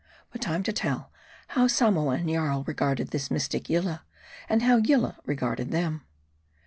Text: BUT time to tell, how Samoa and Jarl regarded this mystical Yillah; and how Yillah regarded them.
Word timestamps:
BUT 0.31 0.41
time 0.41 0.63
to 0.63 0.73
tell, 0.73 1.11
how 1.49 1.67
Samoa 1.67 2.15
and 2.15 2.27
Jarl 2.27 2.63
regarded 2.63 3.09
this 3.09 3.29
mystical 3.29 3.71
Yillah; 3.71 4.01
and 4.49 4.63
how 4.63 4.77
Yillah 4.77 5.19
regarded 5.25 5.69
them. 5.69 6.01